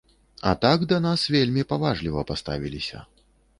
А 0.51 0.53
так 0.63 0.85
да 0.91 0.97
нас 1.07 1.27
вельмі 1.35 1.67
паважліва 1.75 2.25
паставіліся. 2.33 3.07